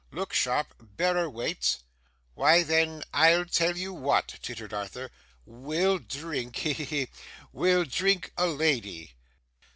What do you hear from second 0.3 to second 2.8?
sharp. Bearer waits.' 'Why,